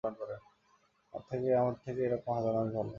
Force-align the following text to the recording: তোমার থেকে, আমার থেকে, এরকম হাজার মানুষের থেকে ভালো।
তোমার 0.03 0.39
থেকে, 1.31 1.49
আমার 1.55 1.75
থেকে, 1.85 2.01
এরকম 2.05 2.31
হাজার 2.33 2.53
মানুষের 2.53 2.71
থেকে 2.71 2.77
ভালো। 2.77 2.89